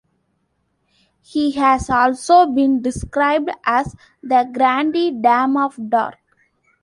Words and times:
He 1.21 1.51
has 1.51 1.87
also 1.87 2.47
been 2.47 2.81
described 2.81 3.51
as 3.67 3.95
"the 4.23 4.49
grande 4.51 5.21
dame 5.21 5.55
of 5.55 5.79
drag". 5.91 6.15